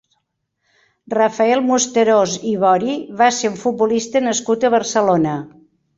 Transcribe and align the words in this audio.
Rafael 1.13 1.61
Musterós 1.67 2.33
i 2.53 2.55
Bori 2.63 2.95
va 3.21 3.27
ser 3.41 3.53
un 3.53 3.61
futbolista 3.65 4.23
nascut 4.31 4.67
a 4.67 4.73
Barcelona. 4.77 5.37